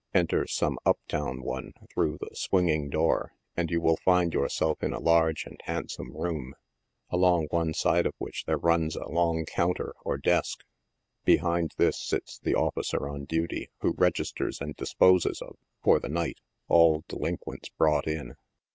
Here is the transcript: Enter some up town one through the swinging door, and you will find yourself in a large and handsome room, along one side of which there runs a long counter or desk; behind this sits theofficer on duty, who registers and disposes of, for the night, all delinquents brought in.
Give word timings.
Enter 0.15 0.47
some 0.47 0.79
up 0.83 0.97
town 1.07 1.43
one 1.43 1.73
through 1.93 2.17
the 2.19 2.35
swinging 2.35 2.89
door, 2.89 3.35
and 3.55 3.69
you 3.69 3.79
will 3.79 3.97
find 3.97 4.33
yourself 4.33 4.81
in 4.81 4.93
a 4.93 4.99
large 4.99 5.45
and 5.45 5.61
handsome 5.65 6.11
room, 6.17 6.55
along 7.11 7.45
one 7.51 7.75
side 7.75 8.07
of 8.07 8.13
which 8.17 8.45
there 8.45 8.57
runs 8.57 8.95
a 8.95 9.07
long 9.07 9.45
counter 9.45 9.93
or 10.03 10.17
desk; 10.17 10.63
behind 11.23 11.73
this 11.77 11.99
sits 11.99 12.39
theofficer 12.43 13.07
on 13.13 13.25
duty, 13.25 13.69
who 13.81 13.93
registers 13.95 14.59
and 14.59 14.75
disposes 14.75 15.39
of, 15.39 15.55
for 15.83 15.99
the 15.99 16.09
night, 16.09 16.39
all 16.67 17.03
delinquents 17.07 17.69
brought 17.69 18.07
in. 18.07 18.33